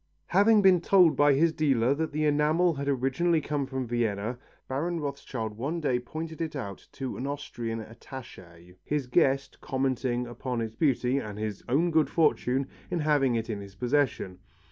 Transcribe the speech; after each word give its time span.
Having 0.29 0.63
been 0.63 0.81
told 0.81 1.15
by 1.15 1.33
his 1.33 1.53
dealer 1.53 1.93
that 1.93 2.11
the 2.11 2.25
enamel 2.25 2.73
had 2.73 2.87
originally 2.87 3.39
come 3.39 3.67
from 3.67 3.85
Vienna, 3.85 4.39
Baron 4.67 4.99
Rothschild 4.99 5.55
one 5.55 5.79
day 5.79 5.99
pointed 5.99 6.41
it 6.41 6.55
out 6.55 6.87
to 6.93 7.17
an 7.17 7.27
Austrian 7.27 7.83
attaché, 7.85 8.73
his 8.83 9.05
guest, 9.05 9.61
commenting 9.61 10.25
upon 10.25 10.59
its 10.59 10.73
beauty 10.75 11.19
and 11.19 11.37
his 11.37 11.63
own 11.69 11.91
good 11.91 12.09
fortune 12.09 12.67
in 12.89 12.97
having 13.01 13.35
it 13.35 13.47
in 13.47 13.61
his 13.61 13.75
possession. 13.75 14.39